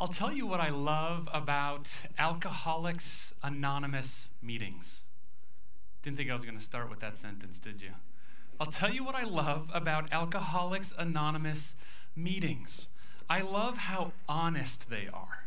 I'll 0.00 0.06
tell 0.06 0.32
you 0.32 0.46
what 0.46 0.60
I 0.60 0.68
love 0.68 1.28
about 1.34 2.02
Alcoholics 2.20 3.34
Anonymous 3.42 4.28
meetings. 4.40 5.00
Didn't 6.02 6.16
think 6.16 6.30
I 6.30 6.34
was 6.34 6.44
going 6.44 6.56
to 6.56 6.62
start 6.64 6.88
with 6.88 7.00
that 7.00 7.18
sentence, 7.18 7.58
did 7.58 7.82
you? 7.82 7.90
I'll 8.60 8.68
tell 8.68 8.94
you 8.94 9.02
what 9.02 9.16
I 9.16 9.24
love 9.24 9.68
about 9.74 10.12
Alcoholics 10.12 10.94
Anonymous 10.96 11.74
meetings. 12.14 12.86
I 13.28 13.40
love 13.40 13.78
how 13.78 14.12
honest 14.28 14.88
they 14.88 15.08
are, 15.12 15.46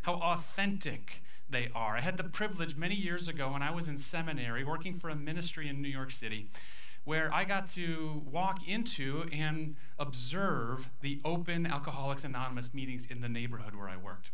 how 0.00 0.14
authentic 0.14 1.22
they 1.50 1.68
are. 1.74 1.98
I 1.98 2.00
had 2.00 2.16
the 2.16 2.24
privilege 2.24 2.76
many 2.76 2.94
years 2.94 3.28
ago 3.28 3.52
when 3.52 3.62
I 3.62 3.70
was 3.70 3.86
in 3.86 3.98
seminary 3.98 4.64
working 4.64 4.94
for 4.94 5.10
a 5.10 5.14
ministry 5.14 5.68
in 5.68 5.82
New 5.82 5.90
York 5.90 6.10
City 6.10 6.48
where 7.04 7.32
I 7.32 7.44
got 7.44 7.68
to 7.70 8.22
walk 8.30 8.66
into 8.68 9.28
and 9.32 9.76
observe 9.98 10.90
the 11.00 11.20
open 11.24 11.66
Alcoholics 11.66 12.24
Anonymous 12.24 12.74
meetings 12.74 13.06
in 13.06 13.20
the 13.20 13.28
neighborhood 13.28 13.74
where 13.74 13.88
I 13.88 13.96
worked. 13.96 14.30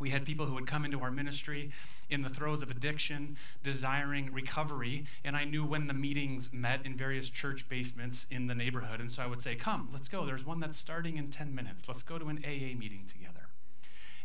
We 0.00 0.10
had 0.10 0.24
people 0.24 0.46
who 0.46 0.54
would 0.54 0.66
come 0.66 0.86
into 0.86 1.00
our 1.02 1.10
ministry 1.10 1.70
in 2.08 2.22
the 2.22 2.30
throes 2.30 2.62
of 2.62 2.70
addiction, 2.70 3.36
desiring 3.62 4.32
recovery, 4.32 5.04
and 5.22 5.36
I 5.36 5.44
knew 5.44 5.64
when 5.64 5.88
the 5.88 5.94
meetings 5.94 6.54
met 6.54 6.86
in 6.86 6.96
various 6.96 7.28
church 7.28 7.68
basements 7.68 8.26
in 8.30 8.46
the 8.46 8.54
neighborhood. 8.54 8.98
And 8.98 9.12
so 9.12 9.22
I 9.22 9.26
would 9.26 9.42
say, 9.42 9.56
Come, 9.56 9.90
let's 9.92 10.08
go. 10.08 10.24
There's 10.24 10.46
one 10.46 10.58
that's 10.58 10.78
starting 10.78 11.18
in 11.18 11.28
10 11.28 11.54
minutes. 11.54 11.86
Let's 11.86 12.02
go 12.02 12.18
to 12.18 12.28
an 12.28 12.38
AA 12.42 12.76
meeting 12.78 13.04
together. 13.06 13.39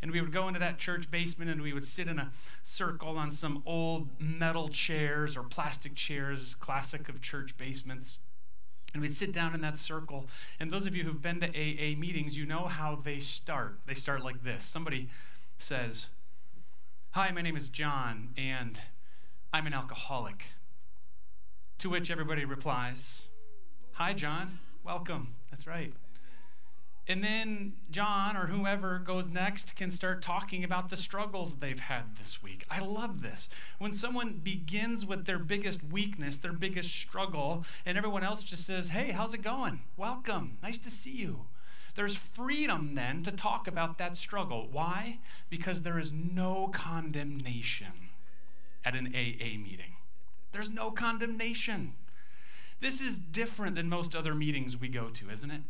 And 0.06 0.12
we 0.12 0.22
would 0.22 0.32
go 0.32 0.48
into 0.48 0.60
that 0.60 0.78
church 0.78 1.10
basement 1.10 1.50
and 1.50 1.64
we 1.64 1.74
would 1.74 1.84
sit 1.84 2.08
in 2.08 2.20
a 2.20 2.32
circle 2.62 3.18
on 3.18 3.32
some 3.32 3.64
old 3.66 4.10
metal 4.22 4.68
chairs 4.68 5.36
or 5.36 5.42
plastic 5.42 5.96
chairs, 5.96 6.54
classic 6.54 7.10
of 7.10 7.22
church 7.22 7.58
basements. 7.58 8.20
And 8.94 9.02
we'd 9.02 9.16
sit 9.16 9.32
down 9.32 9.56
in 9.56 9.62
that 9.62 9.80
circle. 9.80 10.28
And 10.60 10.70
those 10.70 10.86
of 10.86 10.96
you 10.96 11.06
who've 11.06 11.24
been 11.24 11.40
to 11.40 11.48
AA 11.48 11.98
meetings, 11.98 12.38
you 12.38 12.46
know 12.46 12.66
how 12.66 12.96
they 12.96 13.20
start. 13.20 13.80
They 13.88 13.96
start 13.96 14.24
like 14.24 14.44
this 14.44 14.64
somebody 14.64 15.10
says, 15.58 16.10
Hi, 17.14 17.32
my 17.32 17.42
name 17.42 17.58
is 17.58 17.68
John, 17.68 18.30
and 18.38 18.80
I'm 19.52 19.66
an 19.66 19.74
alcoholic. 19.74 20.52
To 21.80 21.90
which 21.90 22.12
everybody 22.12 22.46
replies, 22.46 23.24
Hi, 23.94 24.14
John, 24.14 24.60
welcome. 24.84 25.30
That's 25.50 25.66
right. 25.66 25.94
And 27.08 27.24
then 27.24 27.74
John 27.92 28.36
or 28.36 28.48
whoever 28.48 28.98
goes 28.98 29.30
next 29.30 29.76
can 29.76 29.92
start 29.92 30.24
talking 30.24 30.64
about 30.64 30.90
the 30.90 30.98
struggles 30.98 31.58
they've 31.58 31.80
had 31.80 32.16
this 32.18 32.42
week. 32.42 32.66
I 32.70 32.80
love 32.80 33.22
this. 33.22 33.48
When 33.78 33.94
someone 33.94 34.42
begins 34.44 35.06
with 35.06 35.26
their 35.26 35.38
biggest 35.38 35.84
weakness, 35.84 36.38
their 36.38 36.54
biggest 36.54 36.96
struggle, 36.96 37.64
and 37.86 37.96
everyone 37.96 38.24
else 38.24 38.42
just 38.42 38.66
says, 38.66 38.90
Hey, 38.90 39.12
how's 39.12 39.36
it 39.36 39.44
going? 39.44 39.82
Welcome. 39.98 40.58
Nice 40.64 40.80
to 40.80 40.90
see 40.90 41.12
you. 41.12 41.46
There's 41.94 42.16
freedom 42.16 42.96
then 42.96 43.24
to 43.24 43.32
talk 43.32 43.68
about 43.68 43.98
that 44.00 44.18
struggle. 44.18 44.68
Why? 44.72 45.20
Because 45.50 45.84
there 45.84 46.00
is 46.00 46.12
no 46.12 46.70
condemnation 46.74 48.10
at 48.84 48.96
an 48.96 49.08
AA 49.08 49.58
meeting. 49.58 49.96
There's 50.52 50.70
no 50.70 50.92
condemnation. 50.92 51.94
This 52.82 53.00
is 53.00 53.18
different 53.18 53.76
than 53.76 53.90
most 53.90 54.16
other 54.16 54.34
meetings 54.34 54.78
we 54.78 54.90
go 54.90 55.10
to, 55.10 55.30
isn't 55.30 55.52
it? 55.52 55.62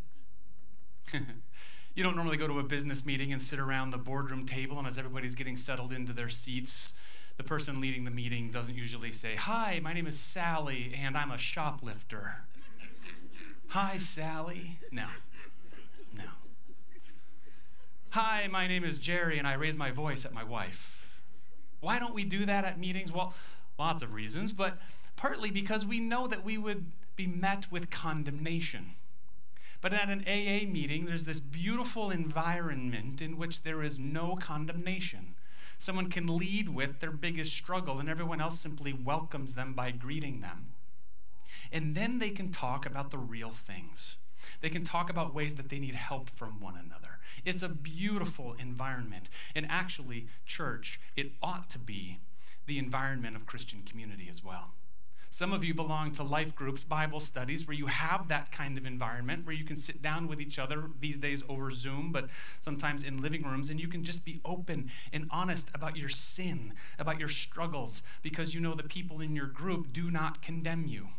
you 1.96 2.04
don't 2.04 2.16
normally 2.16 2.38
go 2.38 2.48
to 2.48 2.60
a 2.60 2.64
business 2.64 3.06
meeting 3.06 3.32
and 3.32 3.42
sit 3.42 3.60
around 3.60 3.92
the 3.92 3.98
boardroom 3.98 4.46
table, 4.46 4.78
and 4.78 4.88
as 4.88 4.98
everybody's 4.98 5.36
getting 5.36 5.58
settled 5.58 5.94
into 5.94 6.14
their 6.14 6.30
seats, 6.30 6.94
the 7.38 7.44
person 7.44 7.82
leading 7.82 8.04
the 8.04 8.12
meeting 8.12 8.52
doesn't 8.52 8.76
usually 8.76 9.12
say, 9.12 9.36
Hi, 9.36 9.80
my 9.84 9.94
name 9.94 10.08
is 10.08 10.20
Sally, 10.20 10.98
and 11.00 11.18
I'm 11.18 11.32
a 11.32 11.38
shoplifter. 11.38 12.46
Hi, 13.70 13.98
Sally. 13.98 14.80
No. 14.92 15.08
No. 16.16 16.24
Hi, 18.12 18.48
my 18.48 18.68
name 18.68 18.84
is 18.84 19.00
Jerry, 19.00 19.38
and 19.38 19.48
I 19.48 19.54
raise 19.54 19.76
my 19.76 19.92
voice 19.92 20.26
at 20.26 20.34
my 20.34 20.44
wife. 20.44 21.22
Why 21.82 22.00
don't 22.00 22.14
we 22.14 22.24
do 22.24 22.46
that 22.46 22.64
at 22.64 22.80
meetings? 22.80 23.12
Well, 23.12 23.34
lots 23.78 24.02
of 24.02 24.14
reasons, 24.14 24.54
but 24.54 24.78
partly 25.16 25.52
because 25.52 25.86
we 25.86 26.00
know 26.00 26.28
that 26.28 26.44
we 26.44 26.58
would 26.58 26.86
be 27.16 27.28
met 27.28 27.72
with 27.72 27.90
condemnation. 27.90 28.92
But 29.86 29.94
at 29.94 30.10
an 30.10 30.22
AA 30.22 30.68
meeting, 30.68 31.06
there's 31.06 31.26
this 31.26 31.40
beautiful 31.40 32.10
environment 32.10 33.22
in 33.22 33.38
which 33.38 33.62
there 33.62 33.84
is 33.84 34.00
no 34.00 34.36
condemnation. 34.36 35.36
Someone 35.78 36.10
can 36.10 36.40
lead 36.40 36.70
with 36.70 37.02
their 37.02 37.12
biggest 37.12 37.54
struggle, 37.54 38.00
and 38.00 38.10
everyone 38.10 38.42
else 38.42 38.60
simply 38.60 38.94
welcomes 38.94 39.54
them 39.54 39.74
by 39.74 39.92
greeting 39.92 40.42
them. 40.42 40.70
And 41.72 41.94
then 41.94 42.18
they 42.18 42.32
can 42.32 42.52
talk 42.52 42.88
about 42.88 43.12
the 43.12 43.20
real 43.20 43.52
things. 43.52 44.18
They 44.62 44.70
can 44.70 44.84
talk 44.84 45.12
about 45.12 45.36
ways 45.36 45.54
that 45.54 45.70
they 45.70 45.78
need 45.78 45.94
help 45.94 46.32
from 46.32 46.60
one 46.60 46.78
another. 46.84 47.20
It's 47.46 47.62
a 47.62 47.70
beautiful 47.70 48.56
environment. 48.58 49.30
And 49.54 49.68
actually, 49.70 50.26
church, 50.48 51.00
it 51.16 51.34
ought 51.44 51.70
to 51.70 51.78
be 51.78 52.22
the 52.66 52.80
environment 52.80 53.36
of 53.36 53.46
Christian 53.46 53.84
community 53.84 54.30
as 54.32 54.44
well. 54.44 54.72
Some 55.36 55.52
of 55.52 55.66
you 55.66 55.74
belong 55.74 56.12
to 56.12 56.24
life 56.24 56.56
groups, 56.56 56.86
Bible 56.86 57.20
studies, 57.20 57.68
where 57.68 57.76
you 57.76 57.88
have 57.88 58.30
that 58.30 58.54
kind 58.54 58.78
of 58.78 58.86
environment 58.86 59.46
where 59.46 59.54
you 59.54 59.66
can 59.66 59.76
sit 59.76 60.02
down 60.02 60.30
with 60.30 60.40
each 60.40 60.58
other 60.58 60.86
these 61.02 61.18
days 61.18 61.44
over 61.50 61.72
Zoom, 61.72 62.14
but 62.14 62.30
sometimes 62.62 63.04
in 63.04 63.22
living 63.22 63.44
rooms, 63.44 63.70
and 63.70 63.78
you 63.78 63.90
can 63.90 64.06
just 64.06 64.24
be 64.24 64.40
open 64.46 64.90
and 65.12 65.28
honest 65.30 65.70
about 65.74 65.98
your 65.98 66.08
sin, 66.08 66.72
about 66.98 67.20
your 67.20 67.28
struggles, 67.28 68.02
because 68.22 68.54
you 68.54 68.62
know 68.62 68.76
the 68.76 68.84
people 68.84 69.20
in 69.20 69.36
your 69.36 69.48
group 69.48 69.92
do 69.92 70.10
not 70.10 70.42
condemn 70.42 70.88
you. 70.88 71.10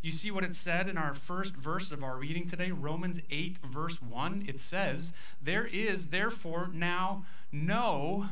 You 0.00 0.10
see 0.10 0.30
what 0.30 0.42
it 0.42 0.54
said 0.54 0.88
in 0.88 0.96
our 0.96 1.12
first 1.12 1.54
verse 1.54 1.92
of 1.92 2.02
our 2.02 2.16
reading 2.16 2.48
today, 2.48 2.70
Romans 2.70 3.20
8, 3.30 3.58
verse 3.62 4.00
1? 4.00 4.46
It 4.48 4.58
says, 4.58 5.12
There 5.42 5.66
is 5.66 6.06
therefore 6.06 6.70
now 6.72 7.26
no 7.52 8.30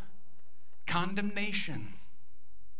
condemnation 0.86 1.88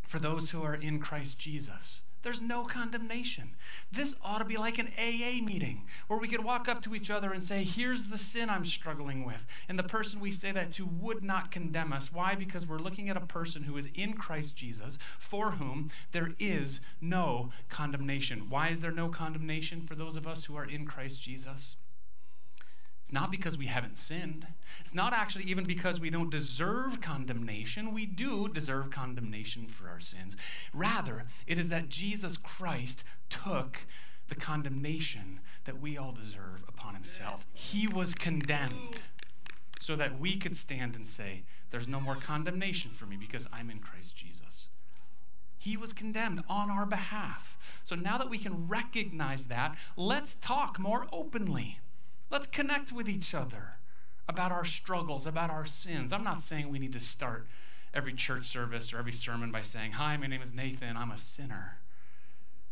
for 0.01 0.19
those 0.19 0.53
who 0.53 0.63
are 0.63 0.75
in 0.75 0.99
Christ 0.99 1.39
Jesus. 1.39 2.01
There's 2.23 2.41
no 2.41 2.65
condemnation. 2.65 3.51
This 3.91 4.15
ought 4.23 4.39
to 4.39 4.45
be 4.45 4.57
like 4.57 4.79
an 4.79 4.91
AA 4.99 5.45
meeting 5.45 5.83
where 6.07 6.19
we 6.19 6.29
could 6.29 6.45
walk 6.45 6.69
up 6.69 6.81
to 6.83 6.95
each 6.95 7.11
other 7.11 7.33
and 7.33 7.43
say, 7.43 7.65
Here's 7.65 8.05
the 8.05 8.19
sin 8.19 8.49
I'm 8.49 8.65
struggling 8.65 9.25
with. 9.25 9.47
And 9.69 9.79
the 9.79 9.83
person 9.83 10.21
we 10.21 10.31
say 10.31 10.53
that 10.53 10.73
to 10.73 10.87
would 10.87 11.25
not 11.25 11.51
condemn 11.51 11.93
us. 11.93 12.13
Why? 12.13 12.35
Because 12.35 12.67
we're 12.67 12.79
looking 12.79 13.09
at 13.09 13.17
a 13.17 13.21
person 13.21 13.65
who 13.65 13.77
is 13.77 13.89
in 13.95 14.15
Christ 14.15 14.57
Jesus, 14.57 14.99
for 15.19 15.53
whom 15.53 15.91
there 16.13 16.31
is 16.39 16.81
no 17.01 17.51
condemnation. 17.69 18.47
Why 18.49 18.69
is 18.69 18.81
there 18.81 18.93
no 18.93 19.09
condemnation 19.09 19.81
for 19.81 19.95
those 19.95 20.17
of 20.17 20.27
us 20.27 20.45
who 20.45 20.57
are 20.57 20.65
in 20.65 20.87
Christ 20.87 21.23
Jesus? 21.23 21.77
It's 23.13 23.21
not 23.21 23.31
because 23.31 23.59
we 23.59 23.67
haven't 23.67 23.99
sinned. 23.99 24.47
It's 24.81 24.95
not 24.95 25.13
actually 25.13 25.45
even 25.45 25.65
because 25.65 26.01
we 26.01 26.09
don't 26.09 26.31
deserve 26.31 27.03
condemnation. 27.03 27.93
We 27.93 28.07
do 28.07 28.49
deserve 28.49 28.89
condemnation 28.89 29.67
for 29.67 29.87
our 29.87 30.01
sins. 30.01 30.35
Rather, 30.73 31.27
it 31.47 31.59
is 31.59 31.69
that 31.69 31.91
Jesus 31.91 32.39
Christ 32.39 33.05
took 33.29 33.81
the 34.29 34.35
condemnation 34.35 35.41
that 35.65 35.79
we 35.79 35.99
all 35.99 36.13
deserve 36.13 36.65
upon 36.67 36.95
himself. 36.95 37.45
He 37.53 37.87
was 37.87 38.15
condemned 38.15 39.01
so 39.79 39.95
that 39.95 40.19
we 40.19 40.39
could 40.39 40.57
stand 40.57 40.97
and 40.97 41.07
say, 41.07 41.43
There's 41.69 41.87
no 41.87 42.01
more 42.01 42.17
condemnation 42.17 42.93
for 42.93 43.05
me 43.05 43.19
because 43.19 43.47
I'm 43.53 43.69
in 43.69 43.81
Christ 43.81 44.17
Jesus. 44.17 44.71
He 45.59 45.77
was 45.77 45.93
condemned 45.93 46.45
on 46.49 46.71
our 46.71 46.87
behalf. 46.87 47.59
So 47.85 47.95
now 47.95 48.17
that 48.17 48.31
we 48.31 48.39
can 48.39 48.69
recognize 48.69 49.49
that, 49.49 49.77
let's 49.99 50.35
talk 50.35 50.79
more 50.79 51.07
openly. 51.13 51.79
Let's 52.33 52.47
connect 52.47 52.93
with 52.93 53.11
each 53.11 53.35
other 53.35 53.75
about 54.27 54.53
our 54.53 54.65
struggles, 54.65 55.27
about 55.27 55.51
our 55.51 55.67
sins. 55.67 56.15
I'm 56.15 56.25
not 56.25 56.43
saying 56.43 56.71
we 56.71 56.79
need 56.79 56.95
to 56.95 56.99
start 56.99 57.47
every 57.93 58.15
church 58.15 58.47
service 58.47 58.91
or 58.95 58.99
every 58.99 59.13
sermon 59.13 59.53
by 59.53 59.61
saying, 59.61 59.93
Hi, 59.93 60.17
my 60.17 60.29
name 60.29 60.41
is 60.41 60.55
Nathan, 60.55 60.97
I'm 60.97 61.11
a 61.11 61.19
sinner. 61.19 61.77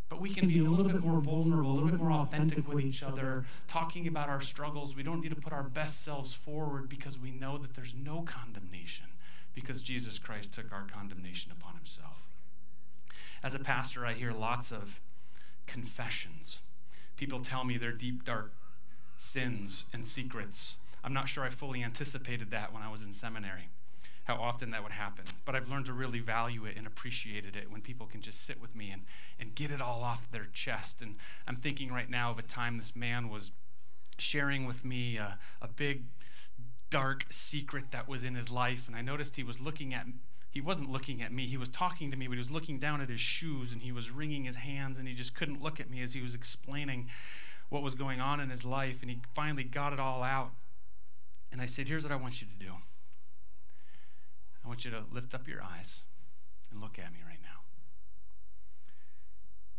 But 0.08 0.18
we 0.18 0.30
can 0.30 0.48
be 0.48 0.60
a 0.60 0.62
little 0.62 0.90
bit 0.90 1.04
more 1.04 1.20
vulnerable, 1.20 1.72
a 1.72 1.74
little 1.74 1.90
bit 1.90 2.00
more 2.00 2.10
authentic 2.10 2.66
with 2.66 2.82
each 2.82 3.02
other, 3.02 3.44
talking 3.68 4.08
about 4.08 4.30
our 4.30 4.40
struggles. 4.40 4.96
We 4.96 5.02
don't 5.02 5.20
need 5.20 5.28
to 5.28 5.36
put 5.36 5.52
our 5.52 5.62
best 5.62 6.02
selves 6.02 6.32
forward 6.32 6.88
because 6.88 7.18
we 7.18 7.30
know 7.30 7.58
that 7.58 7.74
there's 7.74 7.94
no 7.94 8.22
condemnation 8.22 9.06
because 9.54 9.82
Jesus 9.82 10.18
Christ 10.18 10.54
took 10.54 10.72
our 10.72 10.86
condemnation 10.90 11.52
upon 11.52 11.74
himself. 11.74 12.22
As 13.42 13.54
a 13.54 13.58
pastor, 13.58 14.06
I 14.06 14.14
hear 14.14 14.32
lots 14.32 14.72
of 14.72 15.00
confessions. 15.66 16.60
People 17.18 17.40
tell 17.40 17.64
me 17.64 17.76
their 17.76 17.92
deep, 17.92 18.24
dark 18.24 18.52
sins 19.20 19.84
and 19.92 20.04
secrets. 20.04 20.76
I'm 21.04 21.12
not 21.12 21.28
sure 21.28 21.44
I 21.44 21.50
fully 21.50 21.84
anticipated 21.84 22.50
that 22.50 22.72
when 22.72 22.82
I 22.82 22.90
was 22.90 23.02
in 23.02 23.12
seminary, 23.12 23.68
how 24.24 24.36
often 24.36 24.70
that 24.70 24.82
would 24.82 24.92
happen. 24.92 25.24
But 25.44 25.54
I've 25.54 25.68
learned 25.68 25.86
to 25.86 25.92
really 25.92 26.20
value 26.20 26.64
it 26.64 26.76
and 26.76 26.86
appreciated 26.86 27.54
it 27.54 27.70
when 27.70 27.82
people 27.82 28.06
can 28.06 28.22
just 28.22 28.44
sit 28.44 28.60
with 28.60 28.74
me 28.74 28.90
and, 28.90 29.02
and 29.38 29.54
get 29.54 29.70
it 29.70 29.80
all 29.80 30.02
off 30.02 30.30
their 30.30 30.46
chest. 30.52 31.02
And 31.02 31.16
I'm 31.46 31.56
thinking 31.56 31.92
right 31.92 32.08
now 32.08 32.30
of 32.30 32.38
a 32.38 32.42
time 32.42 32.76
this 32.76 32.96
man 32.96 33.28
was 33.28 33.52
sharing 34.18 34.64
with 34.64 34.84
me 34.84 35.16
a, 35.16 35.38
a 35.60 35.68
big, 35.68 36.04
dark 36.88 37.26
secret 37.30 37.92
that 37.92 38.08
was 38.08 38.24
in 38.24 38.34
his 38.34 38.50
life. 38.50 38.88
And 38.88 38.96
I 38.96 39.02
noticed 39.02 39.36
he 39.36 39.44
was 39.44 39.60
looking 39.60 39.92
at 39.94 40.06
he 40.50 40.60
wasn't 40.60 40.90
looking 40.90 41.22
at 41.22 41.32
me. 41.32 41.46
He 41.46 41.56
was 41.56 41.68
talking 41.68 42.10
to 42.10 42.16
me, 42.16 42.26
but 42.26 42.32
he 42.32 42.38
was 42.38 42.50
looking 42.50 42.80
down 42.80 43.00
at 43.00 43.08
his 43.08 43.20
shoes 43.20 43.72
and 43.72 43.82
he 43.82 43.92
was 43.92 44.10
wringing 44.10 44.44
his 44.44 44.56
hands 44.56 44.98
and 44.98 45.06
he 45.06 45.14
just 45.14 45.32
couldn't 45.32 45.62
look 45.62 45.78
at 45.78 45.88
me 45.88 46.02
as 46.02 46.12
he 46.12 46.20
was 46.20 46.34
explaining 46.34 47.08
what 47.70 47.82
was 47.82 47.94
going 47.94 48.20
on 48.20 48.40
in 48.40 48.50
his 48.50 48.64
life, 48.64 49.00
and 49.00 49.10
he 49.10 49.20
finally 49.34 49.64
got 49.64 49.92
it 49.92 50.00
all 50.00 50.22
out. 50.22 50.50
And 51.50 51.62
I 51.62 51.66
said, 51.66 51.88
Here's 51.88 52.02
what 52.02 52.12
I 52.12 52.16
want 52.16 52.42
you 52.42 52.46
to 52.46 52.56
do 52.56 52.72
I 54.64 54.68
want 54.68 54.84
you 54.84 54.90
to 54.90 55.04
lift 55.10 55.34
up 55.34 55.48
your 55.48 55.62
eyes 55.62 56.02
and 56.70 56.80
look 56.80 56.98
at 56.98 57.12
me 57.12 57.20
right 57.26 57.40
now. 57.42 57.60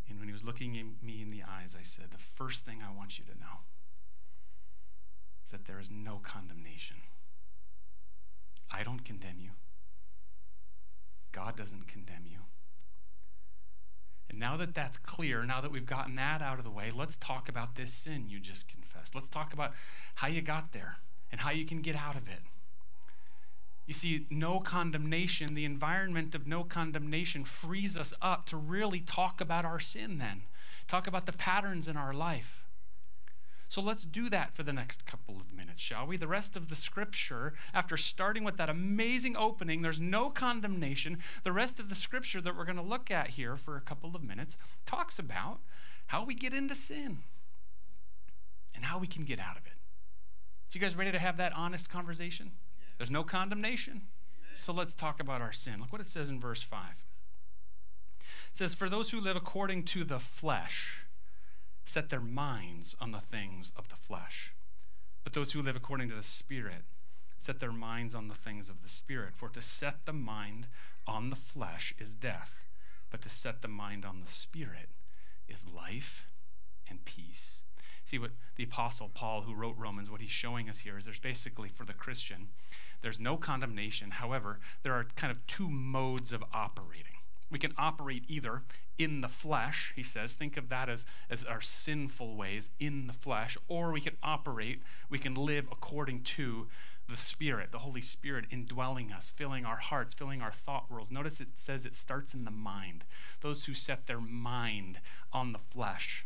And 0.10 0.20
when 0.20 0.28
he 0.28 0.34
was 0.34 0.44
looking 0.44 0.78
at 0.78 1.06
me 1.06 1.22
in 1.22 1.30
the 1.30 1.44
eyes, 1.44 1.76
I 1.80 1.84
said, 1.84 2.12
The 2.12 2.18
first 2.18 2.66
thing 2.66 2.80
I 2.82 2.96
want 2.96 3.20
you 3.20 3.26
to 3.26 3.40
know 3.40 3.62
is 5.46 5.52
that 5.52 5.66
there 5.66 5.80
is 5.80 5.92
no 5.92 6.20
condemnation. 6.24 6.98
I 8.72 8.84
don't 8.84 9.04
condemn 9.04 9.40
you, 9.40 9.52
God 11.34 11.58
doesn't 11.58 11.88
condemn 11.88 12.24
you. 12.26 12.40
And 14.31 14.39
now 14.39 14.56
that 14.57 14.74
that's 14.74 14.98
clear, 14.98 15.44
now 15.44 15.60
that 15.60 15.72
we've 15.72 15.86
gotten 15.86 16.16
that 16.16 16.42
out 16.42 16.57
of 16.57 16.63
the 16.63 16.72
way, 16.72 16.89
let's 16.89 17.18
talk 17.18 17.50
about 17.50 17.75
this 17.75 17.94
sin 17.94 18.30
you 18.30 18.39
just 18.39 18.66
confessed. 18.66 19.13
Let's 19.13 19.28
talk 19.28 19.51
about 19.51 19.74
how 20.16 20.28
you 20.28 20.42
got 20.42 20.72
there 20.72 21.00
and 21.33 21.42
how 21.42 21.51
you 21.51 21.66
can 21.66 21.81
get 21.81 21.98
out 21.98 22.16
of 22.16 22.30
it. 22.30 22.39
You 23.86 23.94
see, 23.94 24.28
no 24.30 24.62
condemnation, 24.62 25.54
the 25.54 25.66
environment 25.66 26.33
of 26.33 26.48
no 26.48 26.63
condemnation 26.63 27.44
frees 27.44 27.98
us 27.98 28.13
up 28.22 28.45
to 28.45 28.56
really 28.57 29.01
talk 29.01 29.42
about 29.42 29.66
our 29.66 29.81
sin 29.81 30.18
then, 30.18 30.44
talk 30.88 31.07
about 31.07 31.25
the 31.25 31.33
patterns 31.33 31.89
in 31.89 31.98
our 31.98 32.13
life. 32.13 32.61
So 33.71 33.81
let's 33.81 34.03
do 34.03 34.29
that 34.29 34.53
for 34.53 34.63
the 34.63 34.73
next 34.73 35.06
couple 35.06 35.38
of 35.38 35.53
minutes, 35.53 35.81
shall 35.81 36.06
we? 36.06 36.18
The 36.18 36.27
rest 36.27 36.57
of 36.57 36.68
the 36.68 36.75
scripture, 36.75 37.53
after 37.73 37.95
starting 37.95 38.44
with 38.44 38.57
that 38.57 38.69
amazing 38.69 39.38
opening, 39.38 39.81
there's 39.81 39.97
no 39.97 40.29
condemnation. 40.29 41.19
The 41.45 41.53
rest 41.53 41.79
of 41.79 41.88
the 41.88 41.95
scripture 41.95 42.41
that 42.41 42.57
we're 42.57 42.65
going 42.65 42.75
to 42.75 42.81
look 42.81 43.09
at 43.09 43.29
here 43.29 43.56
for 43.56 43.77
a 43.77 43.81
couple 43.81 44.13
of 44.13 44.25
minutes 44.25 44.57
talks 44.85 45.18
about 45.18 45.62
how 46.07 46.25
we 46.25 46.33
get 46.33 46.53
into 46.53 46.75
sin 46.75 47.19
and 48.75 48.83
how 48.83 49.00
we 49.00 49.07
can 49.07 49.23
get 49.23 49.39
out 49.39 49.56
of 49.56 49.65
it. 49.65 49.79
So, 50.68 50.77
you 50.77 50.81
guys 50.81 50.97
ready 50.97 51.13
to 51.13 51.19
have 51.19 51.38
that 51.38 51.56
honest 51.56 51.89
conversation? 51.89 52.51
There's 52.97 53.09
no 53.09 53.23
condemnation. 53.23 54.01
So 54.57 54.73
let's 54.73 54.94
talk 54.94 55.21
about 55.21 55.39
our 55.39 55.53
sin. 55.53 55.79
Look 55.79 55.94
what 55.94 56.01
it 56.01 56.07
says 56.07 56.27
in 56.27 56.41
verse 56.41 56.62
5. 56.62 57.06
It 58.19 58.25
says, 58.51 58.75
For 58.75 58.89
those 58.89 59.12
who 59.12 59.21
live 59.21 59.38
according 59.38 59.83
to 59.83 60.03
the 60.03 60.19
flesh, 60.19 61.06
set 61.92 62.10
their 62.10 62.22
minds 62.22 62.96
on 63.02 63.12
the 63.12 63.20
things 63.20 63.74
of 63.76 63.90
the 63.90 63.98
flesh. 63.98 64.54
But 65.26 65.34
those 65.34 65.52
who 65.52 65.62
live 65.62 65.76
according 65.76 66.08
to 66.08 66.16
the 66.16 66.24
Spirit 66.24 66.84
set 67.38 67.60
their 67.60 67.74
minds 67.74 68.16
on 68.16 68.30
the 68.30 68.34
things 68.34 68.70
of 68.70 68.82
the 68.82 68.88
Spirit. 68.88 69.36
For 69.36 69.50
to 69.50 69.62
set 69.62 70.06
the 70.06 70.14
mind 70.14 70.68
on 71.06 71.30
the 71.30 71.36
flesh 71.36 71.94
is 72.00 72.14
death, 72.14 72.66
but 73.10 73.22
to 73.24 73.30
set 73.30 73.62
the 73.62 73.68
mind 73.68 74.06
on 74.06 74.22
the 74.22 74.32
Spirit 74.32 74.90
is 75.50 75.66
life 75.68 76.28
and 76.90 77.04
peace. 77.04 77.64
See 78.06 78.18
what 78.18 78.32
the 78.56 78.64
Apostle 78.64 79.12
Paul, 79.14 79.42
who 79.42 79.54
wrote 79.54 79.76
Romans, 79.78 80.10
what 80.10 80.22
he's 80.22 80.32
showing 80.32 80.70
us 80.70 80.80
here 80.80 80.98
is 80.98 81.04
there's 81.04 81.20
basically 81.20 81.68
for 81.68 81.84
the 81.84 81.94
Christian, 81.94 82.48
there's 83.02 83.20
no 83.20 83.36
condemnation. 83.36 84.12
However, 84.12 84.60
there 84.84 84.94
are 84.94 85.08
kind 85.18 85.32
of 85.32 85.46
two 85.46 85.70
modes 85.70 86.32
of 86.32 86.42
operating. 86.54 87.18
We 87.50 87.60
can 87.60 87.74
operate 87.78 88.24
either 88.30 88.64
in 89.03 89.21
the 89.21 89.27
flesh, 89.27 89.94
he 89.95 90.03
says, 90.03 90.33
think 90.33 90.57
of 90.57 90.69
that 90.69 90.89
as, 90.89 91.06
as 91.30 91.44
our 91.44 91.62
sinful 91.62 92.36
ways 92.36 92.69
in 92.80 93.07
the 93.07 93.13
flesh, 93.13 93.57
or 93.68 93.92
we 93.92 94.01
can 94.01 94.18
operate, 94.21 94.81
we 95.09 95.19
can 95.19 95.33
live 95.33 95.68
according 95.71 96.24
to 96.24 96.68
the 97.09 97.18
Spirit, 97.18 97.71
the 97.71 97.80
Holy 97.80 98.01
Spirit 98.01 98.45
indwelling 98.50 99.12
us, 99.12 99.27
filling 99.27 99.65
our 99.65 99.77
hearts, 99.77 100.13
filling 100.13 100.42
our 100.42 100.51
thought 100.51 100.89
worlds. 100.89 101.12
Notice 101.12 101.42
it 101.42 101.50
says 101.56 101.86
it 101.86 101.95
starts 101.95 102.33
in 102.33 102.45
the 102.45 102.51
mind. 102.51 103.03
Those 103.42 103.65
who 103.65 103.74
set 103.74 104.07
their 104.07 104.21
mind 104.21 105.00
on 105.33 105.51
the 105.51 105.59
flesh 105.59 106.25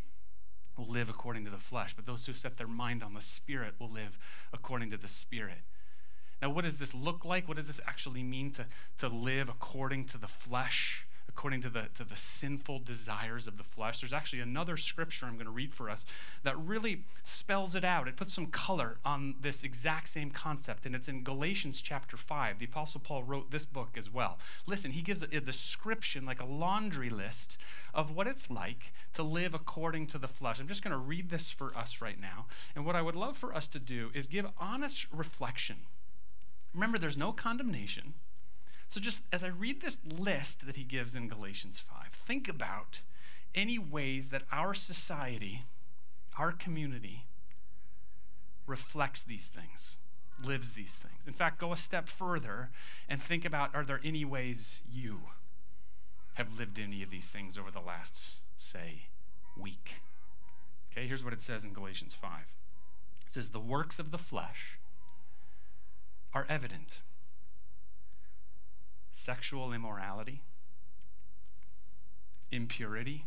will 0.77 0.85
live 0.85 1.09
according 1.09 1.45
to 1.45 1.51
the 1.51 1.57
flesh, 1.57 1.93
but 1.95 2.05
those 2.05 2.25
who 2.25 2.33
set 2.33 2.57
their 2.57 2.67
mind 2.67 3.01
on 3.01 3.13
the 3.13 3.21
Spirit 3.21 3.75
will 3.79 3.89
live 3.89 4.17
according 4.53 4.91
to 4.91 4.97
the 4.97 5.07
Spirit. 5.07 5.59
Now, 6.41 6.49
what 6.49 6.65
does 6.65 6.77
this 6.77 6.93
look 6.93 7.25
like? 7.25 7.47
What 7.47 7.57
does 7.57 7.67
this 7.67 7.81
actually 7.87 8.21
mean 8.21 8.51
to, 8.51 8.65
to 8.99 9.07
live 9.07 9.49
according 9.49 10.05
to 10.05 10.17
the 10.17 10.27
flesh? 10.27 11.04
According 11.27 11.61
to 11.61 11.69
the, 11.69 11.87
to 11.95 12.03
the 12.03 12.15
sinful 12.15 12.79
desires 12.79 13.47
of 13.47 13.57
the 13.57 13.63
flesh. 13.63 14.01
There's 14.01 14.13
actually 14.13 14.39
another 14.39 14.77
scripture 14.77 15.25
I'm 15.25 15.35
going 15.35 15.45
to 15.45 15.51
read 15.51 15.73
for 15.73 15.89
us 15.89 16.05
that 16.43 16.57
really 16.57 17.03
spells 17.23 17.75
it 17.75 17.83
out. 17.83 18.07
It 18.07 18.15
puts 18.15 18.33
some 18.33 18.47
color 18.47 18.97
on 19.03 19.35
this 19.41 19.63
exact 19.63 20.09
same 20.09 20.31
concept, 20.31 20.85
and 20.85 20.95
it's 20.95 21.07
in 21.07 21.23
Galatians 21.23 21.81
chapter 21.81 22.17
5. 22.17 22.59
The 22.59 22.65
Apostle 22.65 23.01
Paul 23.01 23.23
wrote 23.23 23.51
this 23.51 23.65
book 23.65 23.97
as 23.97 24.11
well. 24.11 24.39
Listen, 24.65 24.91
he 24.91 25.01
gives 25.01 25.23
a 25.23 25.41
description, 25.41 26.25
like 26.25 26.41
a 26.41 26.45
laundry 26.45 27.09
list, 27.09 27.57
of 27.93 28.11
what 28.11 28.27
it's 28.27 28.49
like 28.49 28.93
to 29.13 29.23
live 29.23 29.53
according 29.53 30.07
to 30.07 30.17
the 30.17 30.27
flesh. 30.27 30.59
I'm 30.59 30.67
just 30.67 30.83
going 30.83 30.91
to 30.91 30.97
read 30.97 31.29
this 31.29 31.49
for 31.49 31.75
us 31.75 32.01
right 32.01 32.19
now. 32.19 32.45
And 32.75 32.85
what 32.85 32.95
I 32.95 33.01
would 33.01 33.15
love 33.15 33.35
for 33.37 33.53
us 33.53 33.67
to 33.69 33.79
do 33.79 34.11
is 34.13 34.27
give 34.27 34.47
honest 34.57 35.07
reflection. 35.11 35.77
Remember, 36.73 36.97
there's 36.97 37.17
no 37.17 37.31
condemnation. 37.31 38.13
So, 38.87 38.99
just 38.99 39.23
as 39.31 39.43
I 39.43 39.47
read 39.47 39.81
this 39.81 39.99
list 40.05 40.65
that 40.65 40.75
he 40.75 40.83
gives 40.83 41.15
in 41.15 41.27
Galatians 41.27 41.79
5, 41.79 42.09
think 42.13 42.47
about 42.47 43.01
any 43.53 43.79
ways 43.79 44.29
that 44.29 44.43
our 44.51 44.73
society, 44.73 45.63
our 46.37 46.51
community, 46.51 47.25
reflects 48.67 49.23
these 49.23 49.47
things, 49.47 49.97
lives 50.43 50.71
these 50.71 50.95
things. 50.95 51.27
In 51.27 51.33
fact, 51.33 51.59
go 51.59 51.71
a 51.71 51.77
step 51.77 52.07
further 52.07 52.69
and 53.07 53.21
think 53.21 53.45
about 53.45 53.73
are 53.73 53.83
there 53.83 54.01
any 54.03 54.25
ways 54.25 54.81
you 54.91 55.21
have 56.35 56.59
lived 56.59 56.79
any 56.79 57.01
of 57.01 57.09
these 57.09 57.29
things 57.29 57.57
over 57.57 57.71
the 57.71 57.79
last, 57.79 58.31
say, 58.57 59.07
week? 59.57 59.95
Okay, 60.91 61.07
here's 61.07 61.23
what 61.23 61.33
it 61.33 61.41
says 61.41 61.63
in 61.63 61.73
Galatians 61.73 62.13
5 62.13 62.53
it 63.25 63.31
says, 63.31 63.49
The 63.49 63.59
works 63.59 63.99
of 63.99 64.11
the 64.11 64.17
flesh 64.17 64.79
are 66.33 66.45
evident 66.49 67.01
sexual 69.25 69.73
immorality, 69.73 70.43
impurity, 72.51 73.25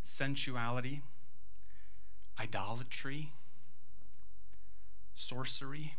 sensuality, 0.00 1.02
idolatry, 2.38 3.32
sorcery, 5.16 5.96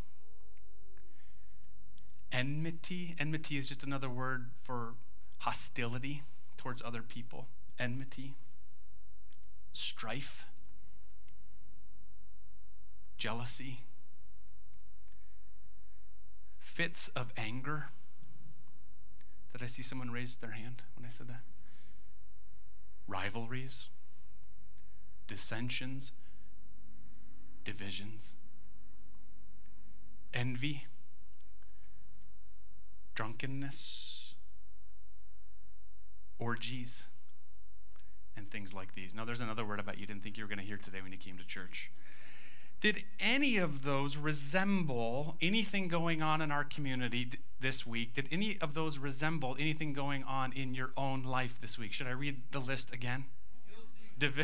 enmity. 2.31 3.13
Enmity 3.19 3.57
is 3.57 3.67
just 3.67 3.83
another 3.83 4.09
word 4.09 4.51
for 4.61 4.93
hostility 5.39 6.21
towards 6.55 6.81
other 6.81 7.01
people. 7.01 7.49
Enmity, 7.77 8.35
strife, 9.73 10.45
jealousy 13.17 13.81
fits 16.65 17.09
of 17.09 17.31
anger. 17.37 17.89
Did 19.51 19.61
I 19.61 19.67
see 19.67 19.83
someone 19.83 20.11
raise 20.11 20.37
their 20.37 20.51
hand 20.51 20.83
when 20.95 21.05
I 21.05 21.11
said 21.11 21.27
that? 21.27 21.41
Rivalries, 23.07 23.87
dissensions, 25.27 26.11
divisions, 27.63 28.33
envy, 30.33 30.87
drunkenness, 33.13 34.33
orgies, 36.39 37.05
and 38.35 38.49
things 38.49 38.73
like 38.73 38.95
these. 38.95 39.13
Now, 39.13 39.23
there's 39.23 39.39
another 39.39 39.63
word 39.63 39.79
about 39.79 39.99
you 39.99 40.07
didn't 40.07 40.23
think 40.23 40.35
you 40.35 40.43
were 40.43 40.49
going 40.49 40.59
to 40.59 40.65
hear 40.65 40.77
today 40.77 41.01
when 41.01 41.11
you 41.11 41.17
came 41.19 41.37
to 41.37 41.45
church. 41.45 41.91
Did 42.85 43.03
any 43.19 43.57
of 43.57 43.81
those 43.81 44.15
resemble 44.15 45.37
anything 45.41 45.87
going 45.87 46.21
on 46.21 46.39
in 46.39 46.51
our 46.51 46.63
community 46.63 47.31
this 47.59 47.83
week? 47.83 48.13
Did 48.13 48.29
any 48.31 48.59
of 48.61 48.75
those 48.75 48.99
resemble 48.99 49.57
anything 49.59 49.91
going 49.91 50.23
on 50.23 50.53
in 50.53 50.75
your 50.75 50.91
own 50.95 51.23
life 51.23 51.57
this 51.59 51.79
week? 51.79 51.93
Should 51.93 52.05
I 52.05 52.11
read 52.11 52.43
the 52.51 52.59
list 52.59 52.93
again? 52.93 53.25
Divi- 54.19 54.43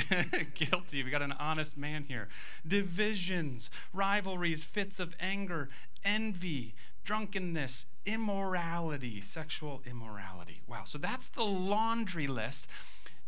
guilty. 0.55 1.03
We 1.03 1.11
got 1.11 1.21
an 1.21 1.33
honest 1.33 1.77
man 1.77 2.05
here. 2.05 2.29
Divisions, 2.67 3.69
rivalries, 3.93 4.63
fits 4.63 4.99
of 4.99 5.13
anger, 5.19 5.69
envy, 6.03 6.73
drunkenness, 7.03 7.85
immorality, 8.07 9.21
sexual 9.21 9.83
immorality. 9.85 10.61
Wow. 10.67 10.85
So 10.85 10.97
that's 10.97 11.27
the 11.27 11.43
laundry 11.43 12.25
list 12.25 12.67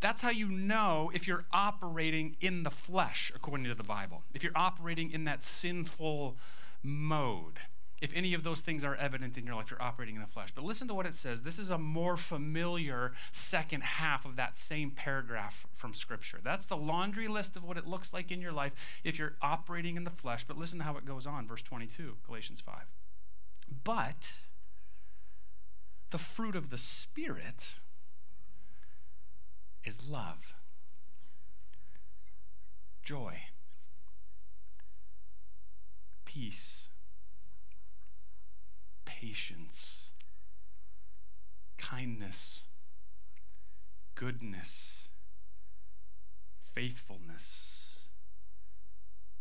that's 0.03 0.21
how 0.21 0.31
you 0.31 0.49
know 0.49 1.09
if 1.13 1.29
you're 1.29 1.45
operating 1.53 2.35
in 2.41 2.63
the 2.63 2.69
flesh, 2.69 3.31
according 3.33 3.65
to 3.67 3.73
the 3.73 3.85
Bible. 3.85 4.23
If 4.33 4.43
you're 4.43 4.51
operating 4.53 5.11
in 5.11 5.23
that 5.23 5.41
sinful 5.41 6.35
mode. 6.83 7.59
If 8.01 8.13
any 8.13 8.33
of 8.33 8.43
those 8.43 8.59
things 8.59 8.83
are 8.83 8.97
evident 8.97 9.37
in 9.37 9.45
your 9.45 9.55
life, 9.55 9.71
you're 9.71 9.81
operating 9.81 10.15
in 10.15 10.21
the 10.21 10.27
flesh. 10.27 10.49
But 10.53 10.65
listen 10.65 10.89
to 10.89 10.93
what 10.93 11.05
it 11.05 11.15
says. 11.15 11.43
This 11.43 11.57
is 11.57 11.71
a 11.71 11.77
more 11.77 12.17
familiar 12.17 13.13
second 13.31 13.81
half 13.81 14.25
of 14.25 14.35
that 14.35 14.57
same 14.57 14.91
paragraph 14.91 15.65
from 15.73 15.93
Scripture. 15.93 16.39
That's 16.43 16.65
the 16.65 16.75
laundry 16.75 17.29
list 17.29 17.55
of 17.55 17.63
what 17.63 17.77
it 17.77 17.87
looks 17.87 18.11
like 18.11 18.29
in 18.29 18.41
your 18.41 18.51
life 18.51 18.73
if 19.05 19.17
you're 19.17 19.37
operating 19.41 19.95
in 19.95 20.03
the 20.03 20.09
flesh. 20.09 20.43
But 20.43 20.57
listen 20.57 20.79
to 20.79 20.83
how 20.83 20.97
it 20.97 21.05
goes 21.05 21.25
on, 21.25 21.47
verse 21.47 21.61
22, 21.61 22.17
Galatians 22.27 22.59
5. 22.59 22.75
But 23.85 24.33
the 26.09 26.17
fruit 26.17 26.57
of 26.57 26.71
the 26.71 26.77
Spirit 26.77 27.75
is 29.85 30.07
love, 30.07 30.55
joy, 33.03 33.37
peace, 36.25 36.87
patience, 39.05 40.05
kindness, 41.77 42.63
goodness, 44.15 45.07
faithfulness, 46.61 47.99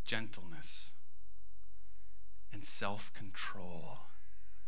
gentleness, 0.04 0.92
and 2.52 2.64
self 2.64 3.12
control. 3.14 3.99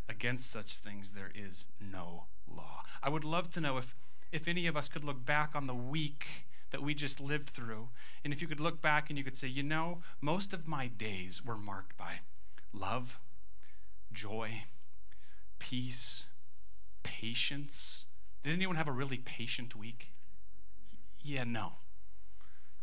Against 0.08 0.50
such 0.50 0.76
things, 0.76 1.12
there 1.12 1.30
is 1.34 1.66
no 1.80 2.24
law. 2.46 2.82
I 3.02 3.08
would 3.08 3.24
love 3.24 3.50
to 3.50 3.60
know 3.60 3.78
if, 3.78 3.94
if 4.34 4.48
any 4.48 4.66
of 4.66 4.76
us 4.76 4.88
could 4.88 5.04
look 5.04 5.24
back 5.24 5.54
on 5.54 5.68
the 5.68 5.74
week 5.74 6.26
that 6.70 6.82
we 6.82 6.92
just 6.92 7.20
lived 7.20 7.48
through, 7.48 7.90
and 8.24 8.32
if 8.32 8.42
you 8.42 8.48
could 8.48 8.58
look 8.58 8.82
back 8.82 9.08
and 9.08 9.16
you 9.16 9.22
could 9.22 9.36
say, 9.36 9.46
you 9.46 9.62
know, 9.62 10.02
most 10.20 10.52
of 10.52 10.66
my 10.66 10.88
days 10.88 11.44
were 11.44 11.56
marked 11.56 11.96
by 11.96 12.14
love, 12.72 13.20
joy, 14.12 14.64
peace, 15.60 16.26
patience. 17.04 18.06
Did 18.42 18.54
anyone 18.54 18.74
have 18.74 18.88
a 18.88 18.92
really 18.92 19.18
patient 19.18 19.76
week? 19.76 20.10
Yeah, 21.22 21.44
no 21.44 21.74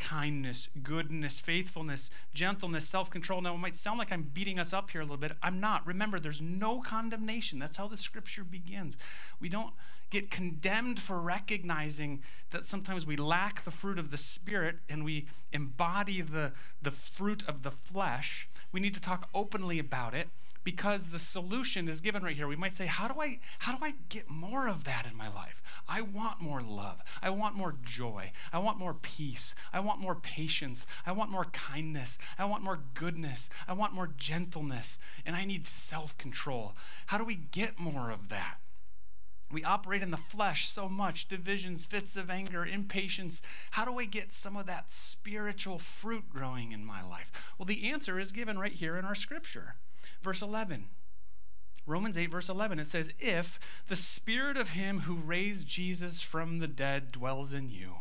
kindness, 0.01 0.67
goodness, 0.81 1.39
faithfulness, 1.39 2.09
gentleness, 2.33 2.87
self 2.89 3.09
control. 3.09 3.39
Now, 3.41 3.53
it 3.53 3.59
might 3.59 3.75
sound 3.75 3.99
like 3.99 4.11
I'm 4.11 4.23
beating 4.23 4.59
us 4.59 4.73
up 4.73 4.91
here 4.91 5.01
a 5.01 5.03
little 5.03 5.17
bit. 5.17 5.33
I'm 5.41 5.59
not. 5.59 5.85
Remember, 5.85 6.19
there's 6.19 6.41
no 6.41 6.79
condemnation. 6.81 7.59
That's 7.59 7.77
how 7.77 7.87
the 7.87 7.97
scripture 7.97 8.43
begins. 8.43 8.97
We 9.39 9.47
don't 9.47 9.73
get 10.09 10.29
condemned 10.29 10.99
for 10.99 11.21
recognizing 11.21 12.21
that 12.49 12.65
sometimes 12.65 13.05
we 13.05 13.15
lack 13.15 13.63
the 13.63 13.71
fruit 13.71 13.97
of 13.97 14.11
the 14.11 14.17
Spirit 14.17 14.77
and 14.89 15.05
we 15.05 15.27
embody 15.53 16.21
the, 16.21 16.51
the 16.81 16.91
fruit 16.91 17.43
of 17.47 17.61
the 17.61 17.71
flesh. 17.71 18.49
We 18.71 18.81
need 18.81 18.93
to 18.95 19.01
talk 19.01 19.29
openly 19.33 19.79
about 19.79 20.13
it 20.13 20.29
because 20.63 21.07
the 21.07 21.19
solution 21.19 21.87
is 21.87 22.01
given 22.01 22.23
right 22.23 22.35
here. 22.35 22.47
We 22.47 22.55
might 22.55 22.73
say, 22.73 22.85
how 22.85 23.07
do 23.07 23.19
I 23.19 23.39
how 23.59 23.75
do 23.75 23.83
I 23.83 23.95
get 24.09 24.29
more 24.29 24.67
of 24.67 24.83
that 24.83 25.05
in 25.09 25.15
my 25.15 25.27
life? 25.33 25.61
I 25.87 26.01
want 26.01 26.41
more 26.41 26.61
love. 26.61 27.01
I 27.21 27.29
want 27.29 27.55
more 27.55 27.75
joy. 27.83 28.31
I 28.53 28.59
want 28.59 28.77
more 28.77 28.93
peace. 28.93 29.55
I 29.73 29.79
want 29.79 29.99
more 29.99 30.15
patience. 30.15 30.85
I 31.05 31.11
want 31.11 31.31
more 31.31 31.45
kindness. 31.45 32.17
I 32.37 32.45
want 32.45 32.63
more 32.63 32.79
goodness. 32.93 33.49
I 33.67 33.73
want 33.73 33.93
more 33.93 34.11
gentleness, 34.15 34.97
and 35.25 35.35
I 35.35 35.45
need 35.45 35.67
self-control. 35.67 36.75
How 37.07 37.17
do 37.17 37.25
we 37.25 37.35
get 37.35 37.79
more 37.79 38.11
of 38.11 38.29
that? 38.29 38.57
We 39.51 39.63
operate 39.65 40.01
in 40.01 40.11
the 40.11 40.17
flesh 40.17 40.69
so 40.69 40.87
much 40.87 41.27
divisions, 41.27 41.85
fits 41.85 42.15
of 42.15 42.29
anger, 42.29 42.65
impatience. 42.65 43.41
How 43.71 43.83
do 43.83 43.99
I 43.99 44.05
get 44.05 44.31
some 44.31 44.55
of 44.55 44.65
that 44.67 44.91
spiritual 44.93 45.77
fruit 45.77 46.29
growing 46.29 46.71
in 46.71 46.85
my 46.85 47.03
life? 47.03 47.31
Well, 47.57 47.65
the 47.65 47.89
answer 47.89 48.17
is 48.17 48.31
given 48.31 48.57
right 48.57 48.71
here 48.71 48.95
in 48.95 49.03
our 49.03 49.15
scripture. 49.15 49.75
Verse 50.21 50.41
11. 50.41 50.89
Romans 51.87 52.17
8, 52.17 52.27
verse 52.27 52.47
11, 52.47 52.79
it 52.79 52.87
says, 52.87 53.11
If 53.19 53.59
the 53.87 53.95
spirit 53.95 54.55
of 54.55 54.71
him 54.71 55.01
who 55.01 55.15
raised 55.15 55.67
Jesus 55.67 56.21
from 56.21 56.59
the 56.59 56.67
dead 56.67 57.11
dwells 57.11 57.53
in 57.53 57.69
you, 57.69 57.95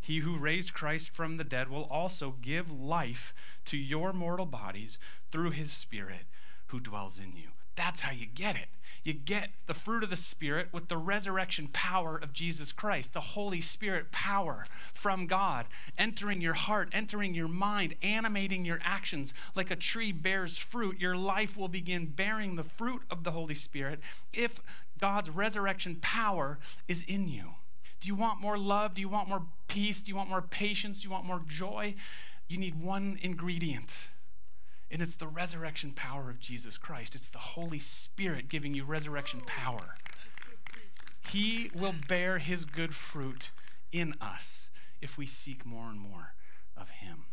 he 0.00 0.18
who 0.18 0.36
raised 0.36 0.74
Christ 0.74 1.10
from 1.10 1.36
the 1.36 1.44
dead 1.44 1.68
will 1.68 1.84
also 1.84 2.36
give 2.40 2.70
life 2.70 3.34
to 3.66 3.76
your 3.76 4.12
mortal 4.12 4.46
bodies 4.46 4.98
through 5.30 5.50
his 5.50 5.72
spirit 5.72 6.26
who 6.66 6.80
dwells 6.80 7.18
in 7.18 7.36
you. 7.36 7.50
That's 7.76 8.00
how 8.00 8.12
you 8.12 8.26
get 8.26 8.56
it. 8.56 8.68
You 9.04 9.12
get 9.12 9.50
the 9.66 9.74
fruit 9.74 10.02
of 10.02 10.10
the 10.10 10.16
Spirit 10.16 10.68
with 10.72 10.88
the 10.88 10.96
resurrection 10.96 11.68
power 11.68 12.18
of 12.20 12.32
Jesus 12.32 12.72
Christ, 12.72 13.12
the 13.12 13.20
Holy 13.20 13.60
Spirit 13.60 14.10
power 14.10 14.66
from 14.92 15.28
God, 15.28 15.66
entering 15.96 16.40
your 16.40 16.54
heart, 16.54 16.88
entering 16.92 17.32
your 17.32 17.46
mind, 17.46 17.94
animating 18.02 18.64
your 18.64 18.80
actions. 18.82 19.32
Like 19.54 19.70
a 19.70 19.76
tree 19.76 20.10
bears 20.10 20.58
fruit, 20.58 20.98
your 20.98 21.14
life 21.14 21.56
will 21.56 21.68
begin 21.68 22.06
bearing 22.06 22.56
the 22.56 22.64
fruit 22.64 23.02
of 23.08 23.22
the 23.22 23.30
Holy 23.30 23.54
Spirit 23.54 24.00
if 24.32 24.60
God's 24.98 25.30
resurrection 25.30 25.98
power 26.00 26.58
is 26.88 27.02
in 27.02 27.28
you. 27.28 27.54
Do 28.00 28.08
you 28.08 28.16
want 28.16 28.40
more 28.40 28.58
love? 28.58 28.94
Do 28.94 29.00
you 29.00 29.08
want 29.08 29.28
more 29.28 29.44
peace? 29.68 30.02
Do 30.02 30.10
you 30.10 30.16
want 30.16 30.30
more 30.30 30.42
patience? 30.42 31.02
Do 31.02 31.08
you 31.08 31.12
want 31.12 31.26
more 31.26 31.42
joy? 31.46 31.94
You 32.48 32.58
need 32.58 32.80
one 32.80 33.18
ingredient 33.22 34.10
and 34.90 35.02
it's 35.02 35.16
the 35.16 35.26
resurrection 35.26 35.92
power 35.92 36.30
of 36.30 36.40
Jesus 36.40 36.76
Christ. 36.76 37.14
It's 37.14 37.28
the 37.28 37.38
Holy 37.38 37.78
Spirit 37.78 38.48
giving 38.48 38.74
you 38.74 38.84
resurrection 38.84 39.42
power. 39.46 39.96
He 41.28 41.70
will 41.74 41.94
bear 42.08 42.38
his 42.38 42.64
good 42.64 42.94
fruit 42.94 43.50
in 43.92 44.14
us 44.20 44.70
if 45.00 45.18
we 45.18 45.26
seek 45.26 45.66
more 45.66 45.88
and 45.88 46.00
more 46.00 46.34
of 46.76 46.90
him. 46.90 47.24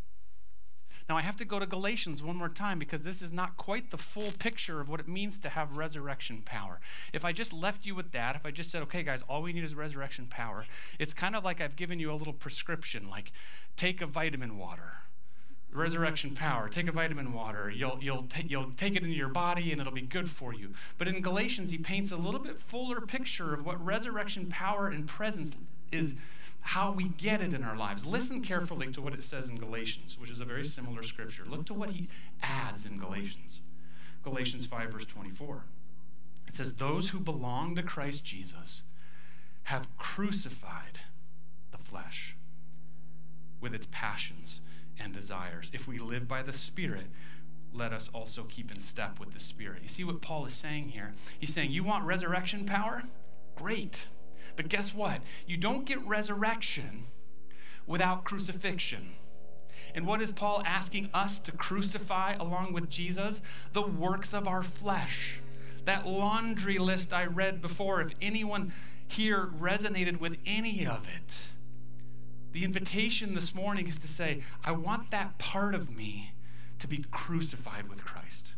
Now, 1.10 1.18
I 1.18 1.22
have 1.22 1.36
to 1.38 1.46
go 1.46 1.60
to 1.60 1.66
Galatians 1.66 2.24
one 2.24 2.38
more 2.38 2.50
time 2.50 2.80
because 2.80 3.04
this 3.04 3.22
is 3.22 3.34
not 3.34 3.58
quite 3.58 3.92
the 3.92 3.98
full 3.98 4.32
picture 4.40 4.80
of 4.80 4.88
what 4.88 5.02
it 5.02 5.08
means 5.08 5.38
to 5.40 5.50
have 5.50 5.76
resurrection 5.76 6.42
power. 6.46 6.80
If 7.12 7.26
I 7.26 7.34
just 7.34 7.52
left 7.52 7.86
you 7.86 7.94
with 7.94 8.14
that, 8.14 8.38
if 8.38 8.46
I 8.46 8.52
just 8.52 8.72
said, 8.72 8.82
okay, 8.84 9.04
guys, 9.04 9.22
all 9.24 9.42
we 9.42 9.52
need 9.52 9.66
is 9.66 9.76
resurrection 9.76 10.28
power, 10.30 10.66
it's 11.00 11.14
kind 11.14 11.36
of 11.36 11.44
like 11.44 11.60
I've 11.60 11.76
given 11.76 12.00
you 12.00 12.12
a 12.12 12.16
little 12.16 12.34
prescription, 12.34 13.10
like 13.10 13.34
take 13.76 14.02
a 14.02 14.06
vitamin 14.06 14.58
water 14.58 15.03
resurrection 15.76 16.36
power. 16.36 16.70
Take 16.70 16.88
a 16.88 16.92
vitamin 16.92 17.34
water. 17.34 17.70
You'll, 17.70 17.98
you'll, 18.02 18.24
ta- 18.24 18.44
you'll 18.46 18.72
take 18.78 18.96
it 18.96 19.04
into 19.04 19.16
your 19.16 19.30
body 19.30 19.72
and 19.72 19.80
it'll 19.80 19.94
be 19.94 20.02
good 20.02 20.30
for 20.30 20.54
you. 20.54 20.74
But 20.98 21.08
in 21.08 21.22
Galatians, 21.22 21.72
he 21.72 21.78
paints 21.78 22.12
a 22.12 22.18
little 22.18 22.40
bit 22.40 22.60
fuller 22.60 23.02
picture 23.02 23.54
of 23.54 23.66
what 23.66 23.84
resurrection 23.84 24.48
power 24.48 24.88
and 24.88 25.08
presence 25.08 25.54
is, 25.92 26.16
how 26.62 26.92
we 26.92 27.10
get 27.10 27.42
it 27.42 27.54
in 27.54 27.64
our 27.64 27.78
lives. 27.78 28.06
Listen 28.06 28.42
carefully 28.42 28.92
to 28.92 29.02
what 29.02 29.14
it 29.14 29.24
says 29.24 29.50
in 29.50 29.56
Galatians, 29.56 30.18
which 30.20 30.30
is 30.30 30.40
a 30.40 30.46
very 30.46 30.66
similar 30.66 31.04
scripture. 31.04 31.44
Look 31.46 31.66
to 31.68 31.74
what 31.74 31.92
he 31.92 32.08
adds 32.42 32.86
in 32.86 32.98
Galatians. 32.98 33.62
Galatians 34.24 34.66
5, 34.66 34.92
verse 34.92 35.06
24. 35.06 35.66
It 36.48 36.56
says, 36.56 36.74
Those 36.74 37.10
who 37.10 37.20
belong 37.20 37.76
to 37.76 37.84
Christ 37.84 38.24
Jesus 38.24 38.84
have 39.64 39.88
crucified 39.98 41.00
the 41.72 41.78
flesh 41.78 42.36
with 43.60 43.74
its 43.74 43.88
passions 43.92 44.60
and 45.00 45.14
desires. 45.14 45.72
If 45.74 45.88
we 45.88 45.98
live 45.98 46.28
by 46.28 46.42
the 46.42 46.54
Spirit, 46.54 47.08
let 47.74 47.92
us 47.92 48.10
also 48.14 48.44
keep 48.44 48.72
in 48.72 48.80
step 48.80 49.20
with 49.20 49.34
the 49.34 49.40
Spirit. 49.40 49.82
You 49.82 49.88
see 49.88 50.04
what 50.04 50.22
Paul 50.22 50.46
is 50.46 50.54
saying 50.54 50.90
here? 50.90 51.14
He's 51.40 51.54
saying, 51.54 51.72
You 51.72 51.84
want 51.84 52.06
resurrection 52.06 52.66
power? 52.66 53.04
Great. 53.56 54.08
But 54.56 54.70
guess 54.70 54.94
what? 54.94 55.22
You 55.48 55.58
don't 55.58 55.86
get 55.86 56.06
resurrection 56.06 57.04
without 57.88 58.24
crucifixion. 58.24 59.12
And 59.96 60.08
what 60.08 60.22
is 60.22 60.32
Paul 60.32 60.64
asking 60.66 61.10
us 61.14 61.40
to 61.40 61.52
crucify 61.52 62.34
along 62.34 62.74
with 62.74 62.90
Jesus? 62.90 63.42
The 63.74 63.82
works 63.82 64.34
of 64.34 64.48
our 64.48 64.64
flesh. 64.64 65.40
That 65.86 66.08
laundry 66.08 66.78
list 66.78 67.14
I 67.14 67.26
read 67.26 67.62
before, 67.62 68.02
if 68.02 68.12
anyone 68.22 68.74
here 69.08 69.52
resonated 69.60 70.20
with 70.20 70.38
any 70.46 70.86
of 70.86 71.08
it, 71.08 71.48
the 72.54 72.64
invitation 72.64 73.34
this 73.34 73.54
morning 73.54 73.88
is 73.88 73.98
to 73.98 74.08
say, 74.08 74.42
I 74.64 74.72
want 74.72 75.12
that 75.12 75.38
part 75.40 75.74
of 75.76 75.96
me 75.96 76.34
to 76.80 76.88
be 76.88 77.04
crucified 77.12 77.90
with 77.90 78.06
Christ. 78.06 78.54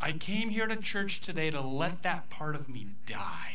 I 0.00 0.12
came 0.12 0.50
here 0.50 0.66
to 0.66 0.76
church 0.76 1.20
today 1.20 1.50
to 1.50 1.60
let 1.60 2.02
that 2.02 2.28
part 2.28 2.56
of 2.56 2.68
me 2.68 2.88
die 3.06 3.52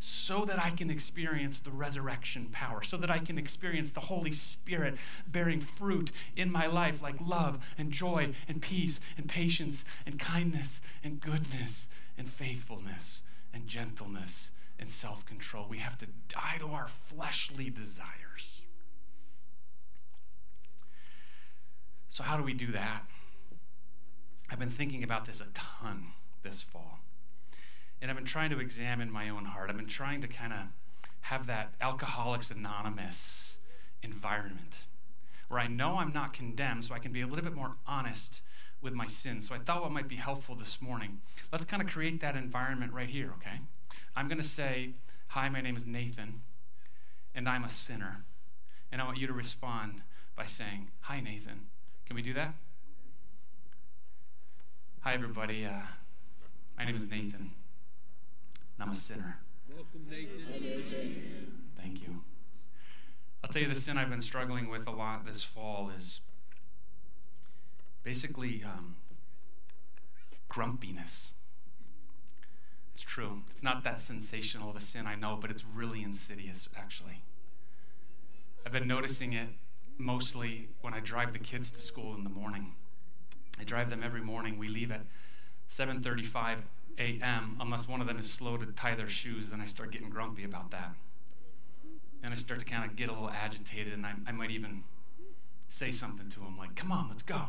so 0.00 0.44
that 0.46 0.58
I 0.58 0.70
can 0.70 0.88
experience 0.88 1.58
the 1.58 1.70
resurrection 1.70 2.48
power, 2.50 2.82
so 2.82 2.96
that 2.96 3.10
I 3.10 3.18
can 3.18 3.38
experience 3.38 3.90
the 3.90 4.00
Holy 4.00 4.32
Spirit 4.32 4.96
bearing 5.28 5.60
fruit 5.60 6.10
in 6.34 6.50
my 6.50 6.66
life 6.66 7.02
like 7.02 7.20
love 7.20 7.64
and 7.76 7.92
joy 7.92 8.32
and 8.48 8.62
peace 8.62 9.00
and 9.18 9.28
patience 9.28 9.84
and 10.06 10.18
kindness 10.18 10.80
and 11.04 11.20
goodness 11.20 11.88
and 12.16 12.28
faithfulness 12.28 13.22
and 13.52 13.66
gentleness 13.66 14.50
and 14.78 14.88
self 14.88 15.24
control. 15.24 15.66
We 15.68 15.78
have 15.78 15.98
to 15.98 16.06
die 16.28 16.56
to 16.60 16.68
our 16.68 16.88
fleshly 16.88 17.70
desires. 17.70 18.62
So, 22.10 22.22
how 22.22 22.36
do 22.36 22.42
we 22.42 22.54
do 22.54 22.68
that? 22.68 23.02
I've 24.50 24.58
been 24.58 24.70
thinking 24.70 25.02
about 25.02 25.26
this 25.26 25.40
a 25.40 25.46
ton 25.54 26.08
this 26.42 26.62
fall. 26.62 27.00
And 28.00 28.10
I've 28.10 28.16
been 28.16 28.26
trying 28.26 28.50
to 28.50 28.60
examine 28.60 29.10
my 29.10 29.28
own 29.28 29.46
heart. 29.46 29.70
I've 29.70 29.76
been 29.76 29.86
trying 29.86 30.20
to 30.20 30.28
kind 30.28 30.52
of 30.52 30.60
have 31.22 31.46
that 31.46 31.72
Alcoholics 31.80 32.50
Anonymous 32.50 33.58
environment 34.02 34.84
where 35.48 35.60
I 35.60 35.66
know 35.66 35.98
I'm 35.98 36.12
not 36.12 36.32
condemned, 36.32 36.84
so 36.84 36.94
I 36.94 36.98
can 36.98 37.12
be 37.12 37.20
a 37.20 37.26
little 37.26 37.44
bit 37.44 37.54
more 37.54 37.76
honest 37.86 38.42
with 38.80 38.94
my 38.94 39.06
sins. 39.06 39.48
So 39.48 39.54
I 39.54 39.58
thought 39.58 39.82
what 39.82 39.92
might 39.92 40.08
be 40.08 40.16
helpful 40.16 40.54
this 40.54 40.82
morning, 40.82 41.20
let's 41.52 41.64
kind 41.64 41.82
of 41.82 41.88
create 41.88 42.20
that 42.20 42.36
environment 42.36 42.92
right 42.92 43.08
here, 43.08 43.32
okay? 43.38 43.60
I'm 44.14 44.28
going 44.28 44.38
to 44.38 44.44
say, 44.44 44.90
Hi, 45.28 45.48
my 45.48 45.60
name 45.60 45.76
is 45.76 45.86
Nathan, 45.86 46.40
and 47.34 47.48
I'm 47.48 47.64
a 47.64 47.70
sinner. 47.70 48.24
And 48.92 49.00
I 49.00 49.04
want 49.04 49.18
you 49.18 49.26
to 49.26 49.32
respond 49.32 50.02
by 50.36 50.46
saying, 50.46 50.88
Hi, 51.02 51.20
Nathan, 51.20 51.66
can 52.06 52.16
we 52.16 52.22
do 52.22 52.32
that? 52.34 52.54
Hi, 55.00 55.14
everybody. 55.14 55.64
Uh, 55.64 55.82
my 56.76 56.84
name 56.84 56.96
is 56.96 57.06
Nathan, 57.06 57.50
and 58.76 58.80
I'm 58.80 58.90
a 58.90 58.94
sinner. 58.94 59.38
Welcome, 59.68 60.06
Nathan. 60.10 61.62
Thank 61.80 62.02
you. 62.02 62.22
I'll 63.42 63.50
tell 63.50 63.62
you 63.62 63.68
the 63.68 63.76
sin 63.76 63.96
I've 63.98 64.10
been 64.10 64.22
struggling 64.22 64.68
with 64.68 64.86
a 64.88 64.90
lot 64.90 65.24
this 65.24 65.44
fall 65.44 65.90
is 65.96 66.20
basically 68.02 68.64
um, 68.64 68.96
grumpiness. 70.48 71.30
It's 72.96 73.02
true. 73.02 73.42
It's 73.50 73.62
not 73.62 73.84
that 73.84 74.00
sensational 74.00 74.70
of 74.70 74.76
a 74.76 74.80
sin, 74.80 75.06
I 75.06 75.16
know, 75.16 75.36
but 75.38 75.50
it's 75.50 75.66
really 75.66 76.02
insidious, 76.02 76.66
actually. 76.74 77.20
I've 78.64 78.72
been 78.72 78.88
noticing 78.88 79.34
it 79.34 79.48
mostly 79.98 80.70
when 80.80 80.94
I 80.94 81.00
drive 81.00 81.34
the 81.34 81.38
kids 81.38 81.70
to 81.72 81.82
school 81.82 82.14
in 82.14 82.24
the 82.24 82.30
morning. 82.30 82.72
I 83.60 83.64
drive 83.64 83.90
them 83.90 84.02
every 84.02 84.22
morning. 84.22 84.56
We 84.56 84.68
leave 84.68 84.90
at 84.90 85.02
7:35 85.68 86.60
a.m. 86.98 87.58
unless 87.60 87.86
one 87.86 88.00
of 88.00 88.06
them 88.06 88.18
is 88.18 88.32
slow 88.32 88.56
to 88.56 88.64
tie 88.64 88.94
their 88.94 89.10
shoes. 89.10 89.50
Then 89.50 89.60
I 89.60 89.66
start 89.66 89.90
getting 89.90 90.08
grumpy 90.08 90.44
about 90.44 90.70
that. 90.70 90.94
And 92.22 92.32
I 92.32 92.34
start 92.34 92.60
to 92.60 92.66
kind 92.66 92.90
of 92.90 92.96
get 92.96 93.10
a 93.10 93.12
little 93.12 93.28
agitated, 93.28 93.92
and 93.92 94.06
I, 94.06 94.14
I 94.26 94.32
might 94.32 94.50
even 94.50 94.84
say 95.68 95.90
something 95.90 96.30
to 96.30 96.40
them 96.40 96.56
like, 96.56 96.74
"Come 96.76 96.90
on, 96.90 97.10
let's 97.10 97.22
go." 97.22 97.48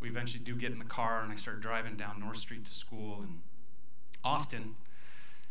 We 0.00 0.08
eventually 0.08 0.42
do 0.42 0.54
get 0.54 0.72
in 0.72 0.78
the 0.78 0.84
car, 0.84 1.22
and 1.22 1.32
I 1.32 1.36
start 1.36 1.60
driving 1.60 1.96
down 1.96 2.20
North 2.20 2.38
Street 2.38 2.64
to 2.66 2.72
school. 2.72 3.20
And 3.20 3.40
often, 4.22 4.76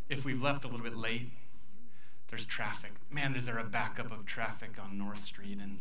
if 0.10 0.24
we've 0.24 0.42
left 0.42 0.64
a 0.64 0.68
little 0.68 0.84
bit 0.84 0.96
late, 0.96 1.32
there's 2.30 2.46
traffic. 2.46 2.92
Man, 3.10 3.36
is 3.36 3.46
there 3.46 3.58
a 3.58 3.64
backup 3.64 4.12
of 4.12 4.26
traffic 4.26 4.72
on 4.82 4.98
North 4.98 5.24
Street? 5.24 5.60
And 5.62 5.80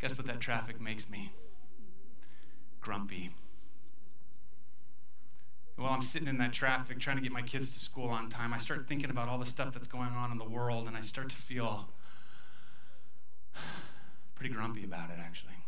guess 0.00 0.16
what 0.16 0.26
that 0.26 0.40
traffic 0.40 0.80
makes 0.80 1.08
me? 1.08 1.30
Grumpy. 2.80 3.30
While 5.76 5.92
I'm 5.92 6.02
sitting 6.02 6.28
in 6.28 6.38
that 6.38 6.52
traffic 6.52 7.00
trying 7.00 7.16
to 7.16 7.22
get 7.22 7.32
my 7.32 7.42
kids 7.42 7.70
to 7.70 7.78
school 7.78 8.08
on 8.08 8.28
time, 8.28 8.52
I 8.52 8.58
start 8.58 8.86
thinking 8.86 9.10
about 9.10 9.28
all 9.28 9.38
the 9.38 9.46
stuff 9.46 9.72
that's 9.72 9.88
going 9.88 10.10
on 10.10 10.30
in 10.30 10.38
the 10.38 10.44
world, 10.44 10.86
and 10.86 10.96
I 10.96 11.00
start 11.00 11.30
to 11.30 11.36
feel 11.36 11.88
pretty 14.36 14.54
grumpy 14.54 14.84
about 14.84 15.10
it, 15.10 15.18
actually. 15.18 15.63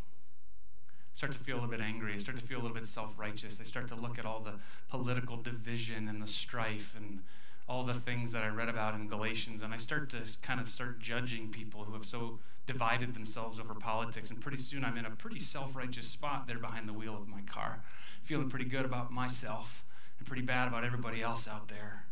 Start 1.17 1.33
to 1.33 1.39
feel 1.39 1.55
a 1.55 1.61
little 1.61 1.71
bit 1.71 1.81
angry. 1.81 2.13
I 2.13 2.19
start 2.19 2.37
to 2.37 2.45
feel 2.45 2.59
a 2.59 2.61
little 2.61 2.75
bit 2.75 2.87
self 2.87 3.19
righteous. 3.19 3.59
I 3.59 3.65
start 3.65 3.89
to 3.89 3.95
look 3.95 4.19
at 4.19 4.27
all 4.27 4.41
the 4.41 4.57
political 4.91 5.39
division 5.39 6.09
and 6.09 6.21
the 6.21 6.27
strife 6.27 6.95
and 6.95 7.21
all 7.67 7.85
the 7.85 7.95
things 7.95 8.33
that 8.33 8.43
I 8.43 8.49
read 8.49 8.69
about 8.69 8.95
in 8.95 9.09
Galatians, 9.09 9.63
and 9.63 9.73
I 9.73 9.79
start 9.79 10.11
to 10.11 10.19
kind 10.43 10.61
of 10.61 10.69
start 10.69 11.01
judging 11.01 11.49
people 11.49 11.85
who 11.85 11.95
have 11.95 12.05
so 12.05 12.41
divided 12.67 13.15
themselves 13.15 13.59
over 13.59 13.73
politics. 13.73 14.31
And 14.31 14.43
pretty 14.43 14.59
soon 14.59 14.85
I'm 14.85 14.99
in 14.99 15.07
a 15.07 15.11
pretty 15.11 15.41
self 15.41 15.75
righteous 15.75 16.07
spot 16.07 16.47
there 16.47 16.59
behind 16.59 16.87
the 16.87 16.93
wheel 16.93 17.17
of 17.17 17.27
my 17.27 17.41
car, 17.41 17.83
feeling 18.23 18.51
pretty 18.51 18.67
good 18.67 18.85
about 18.85 19.11
myself 19.11 19.87
and 20.19 20.29
pretty 20.29 20.43
bad 20.43 20.69
about 20.69 20.85
everybody 20.85 21.23
else 21.23 21.49
out 21.49 21.69
there. 21.69 22.05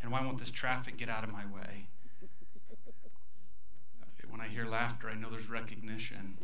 And 0.00 0.10
why 0.10 0.24
won't 0.24 0.38
this 0.38 0.50
traffic 0.50 0.96
get 0.96 1.10
out 1.10 1.22
of 1.22 1.30
my 1.30 1.44
way? 1.44 1.88
Uh, 4.00 4.06
when 4.30 4.40
I 4.40 4.48
hear 4.48 4.64
laughter, 4.64 5.10
I 5.10 5.16
know 5.16 5.28
there's 5.28 5.50
recognition. 5.50 6.38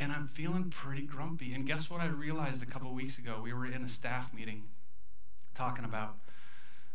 And 0.00 0.12
I'm 0.12 0.28
feeling 0.28 0.70
pretty 0.70 1.02
grumpy. 1.02 1.52
And 1.52 1.66
guess 1.66 1.90
what 1.90 2.00
I 2.00 2.06
realized 2.06 2.62
a 2.62 2.66
couple 2.66 2.92
weeks 2.94 3.18
ago? 3.18 3.40
We 3.42 3.52
were 3.52 3.66
in 3.66 3.82
a 3.82 3.88
staff 3.88 4.32
meeting 4.32 4.64
talking 5.54 5.84
about 5.84 6.16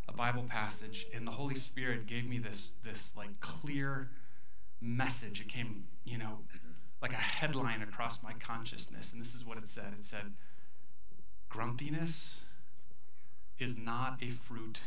a 0.08 0.14
Bible 0.14 0.44
passage, 0.44 1.06
and 1.14 1.28
the 1.28 1.32
Holy 1.32 1.56
Spirit 1.56 2.08
gave 2.08 2.26
me 2.26 2.38
this, 2.38 2.74
this 2.84 3.14
like 3.18 3.40
clear 3.40 4.10
message. 4.82 5.42
It 5.42 5.50
came, 5.50 5.86
you 6.06 6.18
know, 6.18 6.40
like 7.02 7.14
a 7.14 7.18
headline 7.18 7.82
across 7.82 8.24
my 8.24 8.34
consciousness. 8.34 9.12
And 9.12 9.20
this 9.20 9.36
is 9.36 9.46
what 9.46 9.58
it 9.58 9.68
said 9.68 9.94
it 9.98 10.04
said, 10.04 10.34
Grumpiness 11.50 12.42
is 13.60 13.78
not 13.78 14.18
a 14.22 14.30
fruit 14.30 14.80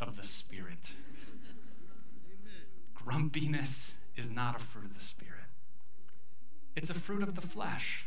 of 0.00 0.16
the 0.16 0.22
Spirit. 0.22 0.92
Grumpiness 2.94 3.94
is 4.16 4.30
not 4.30 4.56
a 4.56 4.58
fruit 4.58 4.84
of 4.84 4.94
the 4.94 5.00
Spirit, 5.00 5.35
it's 6.76 6.90
a 6.90 6.94
fruit 6.94 7.22
of 7.22 7.34
the 7.34 7.40
flesh. 7.40 8.06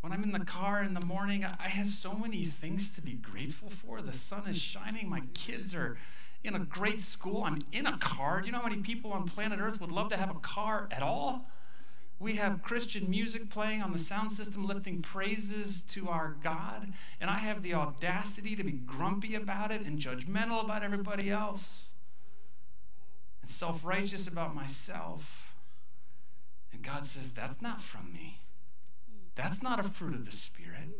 When 0.00 0.12
I'm 0.12 0.22
in 0.22 0.32
the 0.32 0.44
car 0.44 0.82
in 0.82 0.94
the 0.94 1.04
morning, 1.04 1.44
I 1.44 1.68
have 1.68 1.90
so 1.90 2.14
many 2.14 2.44
things 2.44 2.90
to 2.92 3.02
be 3.02 3.12
grateful 3.12 3.68
for. 3.68 4.00
The 4.00 4.12
sun 4.12 4.48
is 4.48 4.56
shining, 4.56 5.08
my 5.08 5.22
kids 5.34 5.74
are 5.74 5.98
in 6.42 6.54
a 6.54 6.60
great 6.60 7.02
school, 7.02 7.44
I'm 7.44 7.58
in 7.72 7.86
a 7.86 7.98
car. 7.98 8.40
Do 8.40 8.46
you 8.46 8.52
know 8.52 8.60
how 8.60 8.68
many 8.68 8.80
people 8.80 9.12
on 9.12 9.26
planet 9.26 9.58
Earth 9.60 9.80
would 9.80 9.92
love 9.92 10.08
to 10.10 10.16
have 10.16 10.30
a 10.30 10.38
car 10.38 10.88
at 10.90 11.02
all? 11.02 11.50
We 12.20 12.34
have 12.34 12.62
Christian 12.62 13.08
music 13.08 13.48
playing 13.50 13.82
on 13.82 13.92
the 13.92 13.98
sound 13.98 14.32
system, 14.32 14.66
lifting 14.66 15.02
praises 15.02 15.80
to 15.82 16.08
our 16.08 16.36
God. 16.42 16.92
And 17.20 17.30
I 17.30 17.38
have 17.38 17.62
the 17.62 17.74
audacity 17.74 18.56
to 18.56 18.64
be 18.64 18.72
grumpy 18.72 19.34
about 19.34 19.70
it 19.70 19.82
and 19.82 20.00
judgmental 20.00 20.64
about 20.64 20.82
everybody 20.82 21.30
else 21.30 21.90
and 23.40 23.50
self 23.50 23.84
righteous 23.84 24.26
about 24.26 24.54
myself. 24.54 25.47
And 26.72 26.82
God 26.82 27.06
says, 27.06 27.32
That's 27.32 27.60
not 27.60 27.80
from 27.80 28.12
me. 28.12 28.40
That's 29.34 29.62
not 29.62 29.78
a 29.78 29.84
fruit 29.84 30.14
of 30.14 30.24
the 30.24 30.32
Spirit. 30.32 30.96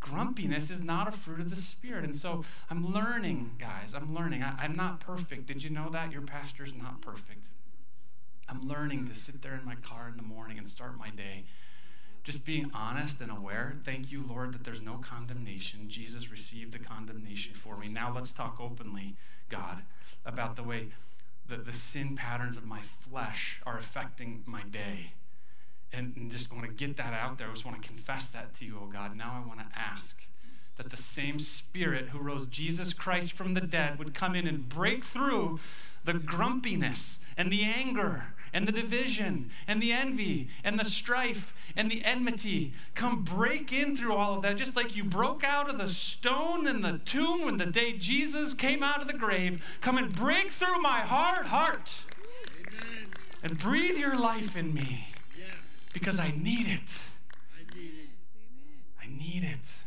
Grumpiness 0.00 0.70
is 0.70 0.82
not 0.82 1.08
a 1.08 1.12
fruit 1.12 1.40
of 1.40 1.50
the 1.50 1.56
Spirit. 1.56 2.04
And 2.04 2.14
so 2.14 2.44
I'm 2.70 2.92
learning, 2.92 3.52
guys. 3.58 3.94
I'm 3.94 4.14
learning. 4.14 4.42
I, 4.42 4.64
am 4.64 4.76
not 4.76 5.00
perfect. 5.00 5.46
Did 5.46 5.64
you 5.64 5.70
know 5.70 5.88
that? 5.90 6.12
Your 6.12 6.22
pastor's 6.22 6.74
not 6.74 7.00
perfect. 7.00 7.46
I'm 8.48 8.66
learning 8.66 9.06
to 9.06 9.14
sit 9.14 9.42
there 9.42 9.54
in 9.54 9.64
my 9.64 9.74
car 9.74 10.08
in 10.08 10.16
the 10.16 10.22
morning 10.22 10.56
and 10.56 10.68
start 10.68 10.98
my 10.98 11.10
day 11.10 11.44
just 12.28 12.44
being 12.44 12.70
honest 12.74 13.22
and 13.22 13.30
aware. 13.30 13.76
Thank 13.84 14.12
you, 14.12 14.22
Lord, 14.22 14.52
that 14.52 14.62
there's 14.62 14.82
no 14.82 14.98
condemnation. 14.98 15.88
Jesus 15.88 16.30
received 16.30 16.74
the 16.74 16.78
condemnation 16.78 17.54
for 17.54 17.78
me. 17.78 17.88
Now 17.88 18.12
let's 18.14 18.34
talk 18.34 18.58
openly, 18.60 19.16
God, 19.48 19.82
about 20.26 20.54
the 20.54 20.62
way 20.62 20.88
the, 21.48 21.56
the 21.56 21.72
sin 21.72 22.16
patterns 22.16 22.56
of 22.56 22.64
my 22.64 22.80
flesh 22.80 23.60
are 23.66 23.76
affecting 23.76 24.42
my 24.46 24.62
day 24.62 25.12
and, 25.92 26.14
and 26.16 26.30
just 26.30 26.52
want 26.52 26.66
to 26.66 26.72
get 26.72 26.96
that 26.96 27.14
out 27.14 27.38
there. 27.38 27.48
I 27.48 27.52
just 27.52 27.64
want 27.64 27.80
to 27.82 27.88
confess 27.88 28.28
that 28.28 28.54
to 28.54 28.64
you, 28.64 28.78
oh 28.82 28.86
God. 28.86 29.16
Now 29.16 29.42
I 29.42 29.46
want 29.46 29.60
to 29.60 29.78
ask 29.78 30.22
that 30.76 30.90
the 30.90 30.96
same 30.96 31.38
Spirit 31.38 32.10
who 32.10 32.18
rose 32.18 32.46
Jesus 32.46 32.92
Christ 32.92 33.32
from 33.32 33.54
the 33.54 33.60
dead 33.60 33.98
would 33.98 34.14
come 34.14 34.34
in 34.34 34.46
and 34.46 34.68
break 34.68 35.04
through 35.04 35.58
the 36.04 36.14
grumpiness 36.14 37.18
and 37.36 37.50
the 37.50 37.64
anger 37.64 38.34
and 38.52 38.66
the 38.66 38.72
division 38.72 39.50
and 39.66 39.80
the 39.80 39.92
envy 39.92 40.48
and 40.64 40.78
the 40.78 40.84
strife 40.84 41.54
and 41.76 41.90
the 41.90 42.04
enmity. 42.04 42.72
Come 42.94 43.22
break 43.22 43.72
in 43.72 43.96
through 43.96 44.14
all 44.14 44.36
of 44.36 44.42
that, 44.42 44.56
just 44.56 44.76
like 44.76 44.96
you 44.96 45.04
broke 45.04 45.44
out 45.44 45.70
of 45.70 45.78
the 45.78 45.88
stone 45.88 46.66
in 46.66 46.82
the 46.82 46.98
tomb 47.04 47.44
when 47.44 47.56
the 47.56 47.66
day 47.66 47.92
Jesus 47.92 48.54
came 48.54 48.82
out 48.82 49.00
of 49.00 49.06
the 49.06 49.12
grave. 49.12 49.64
Come 49.80 49.98
and 49.98 50.14
break 50.14 50.50
through 50.50 50.80
my 50.80 51.00
hard 51.00 51.46
heart 51.46 52.00
Amen. 52.66 53.08
and 53.42 53.58
breathe 53.58 53.96
your 53.96 54.18
life 54.18 54.56
in 54.56 54.74
me 54.74 55.08
because 55.92 56.20
I 56.20 56.32
need 56.36 56.68
it. 56.68 57.02
I 57.54 57.76
need 57.76 57.92
it. 57.94 58.10
I 59.02 59.06
need 59.06 59.44
it. 59.44 59.77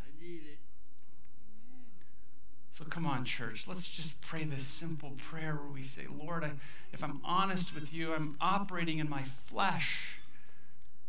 So 2.81 2.87
come 2.89 3.05
on, 3.05 3.25
church, 3.25 3.67
let's 3.67 3.87
just 3.87 4.19
pray 4.21 4.43
this 4.43 4.65
simple 4.65 5.11
prayer 5.11 5.53
where 5.55 5.71
we 5.71 5.83
say, 5.83 6.07
Lord, 6.09 6.43
I, 6.43 6.53
if 6.91 7.03
I'm 7.03 7.21
honest 7.23 7.75
with 7.75 7.93
you, 7.93 8.11
I'm 8.11 8.37
operating 8.41 8.97
in 8.97 9.07
my 9.07 9.21
flesh, 9.21 10.17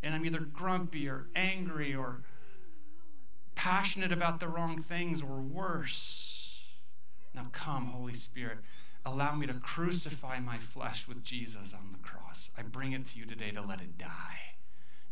and 0.03 0.15
I'm 0.15 0.27
either 0.27 0.41
grumpy 0.41 1.09
or 1.09 1.29
angry 1.35 1.95
or 1.95 2.21
passionate 3.55 4.13
about 4.13 4.39
the 4.39 4.49
wrong 4.49 4.83
things 4.83 5.23
or 5.23 5.41
worse. 5.41 6.65
Now 7.35 7.47
come, 7.53 7.87
Holy 7.87 8.13
Spirit, 8.13 8.59
allow 9.07 9.35
me 9.35 9.47
to 9.47 9.55
crucify 9.55 10.41
my 10.41 10.59
flesh 10.59 11.09
with 11.09 11.25
Jesus 11.25 11.73
on 11.73 11.93
the 11.93 12.07
cross. 12.07 12.51
I 12.55 12.61
bring 12.61 12.93
it 12.93 13.07
to 13.07 13.19
you 13.19 13.25
today 13.25 13.51
to 13.51 13.63
let 13.63 13.81
it 13.81 13.97
die 13.97 14.43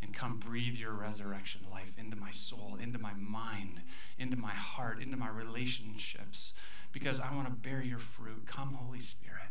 and 0.03 0.15
come 0.15 0.39
breathe 0.39 0.77
your 0.77 0.93
resurrection 0.93 1.63
life 1.71 1.95
into 1.99 2.17
my 2.17 2.31
soul, 2.31 2.77
into 2.81 2.99
my 2.99 3.13
mind, 3.15 3.83
into 4.21 4.37
my 4.37 4.53
heart, 4.53 5.01
into 5.01 5.17
my 5.17 5.29
relationships, 5.29 6.53
because 6.93 7.19
I 7.19 7.35
want 7.35 7.47
to 7.49 7.53
bear 7.53 7.83
your 7.83 7.99
fruit. 7.99 8.47
Come, 8.47 8.75
Holy 8.75 9.01
Spirit. 9.01 9.49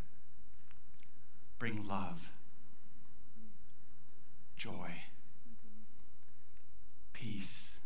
Bring 1.58 1.86
love, 1.86 2.32
joy, 4.56 4.92
peace, 7.12 7.80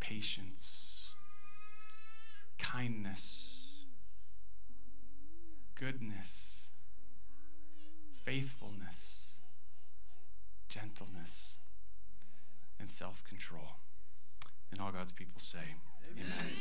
patience, 0.00 1.14
kindness, 2.58 3.84
goodness, 5.74 6.70
faithfulness. 8.24 9.16
Gentleness, 10.68 11.54
and 12.78 12.88
self 12.88 13.24
control. 13.24 13.80
And 14.72 14.80
all 14.80 14.92
God's 14.92 15.12
people 15.12 15.40
say, 15.40 15.76
Amen. 16.16 16.32
Amen. 16.38 16.52